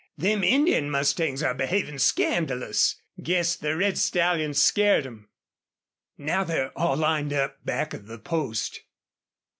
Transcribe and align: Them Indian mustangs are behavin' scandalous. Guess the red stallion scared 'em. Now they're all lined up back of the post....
Them 0.17 0.43
Indian 0.43 0.89
mustangs 0.89 1.43
are 1.43 1.53
behavin' 1.53 1.99
scandalous. 1.99 2.95
Guess 3.21 3.57
the 3.57 3.77
red 3.77 3.99
stallion 3.99 4.55
scared 4.55 5.05
'em. 5.05 5.29
Now 6.17 6.43
they're 6.43 6.75
all 6.75 6.97
lined 6.97 7.33
up 7.33 7.63
back 7.63 7.93
of 7.93 8.07
the 8.07 8.17
post.... 8.17 8.81